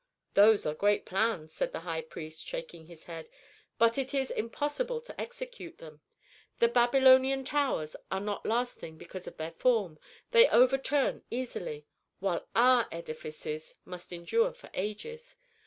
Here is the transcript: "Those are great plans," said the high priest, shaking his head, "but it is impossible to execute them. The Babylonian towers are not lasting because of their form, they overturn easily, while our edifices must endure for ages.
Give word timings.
"Those 0.33 0.65
are 0.65 0.73
great 0.73 1.05
plans," 1.05 1.53
said 1.53 1.73
the 1.73 1.81
high 1.81 2.01
priest, 2.01 2.43
shaking 2.43 2.87
his 2.87 3.03
head, 3.03 3.29
"but 3.77 3.99
it 3.99 4.15
is 4.15 4.31
impossible 4.31 4.99
to 4.99 5.21
execute 5.21 5.77
them. 5.77 6.01
The 6.57 6.69
Babylonian 6.69 7.43
towers 7.45 7.95
are 8.09 8.19
not 8.19 8.43
lasting 8.43 8.97
because 8.97 9.27
of 9.27 9.37
their 9.37 9.51
form, 9.51 9.99
they 10.31 10.49
overturn 10.49 11.23
easily, 11.29 11.85
while 12.19 12.47
our 12.55 12.87
edifices 12.91 13.75
must 13.85 14.11
endure 14.11 14.53
for 14.53 14.71
ages. 14.73 15.37